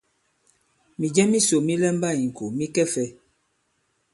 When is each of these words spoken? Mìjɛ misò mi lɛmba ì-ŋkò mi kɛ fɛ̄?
Mìjɛ 0.99 1.23
misò 1.31 1.57
mi 1.67 1.73
lɛmba 1.81 2.09
ì-ŋkò 2.21 2.45
mi 2.57 2.65
kɛ 2.75 2.83
fɛ̄? 2.93 3.07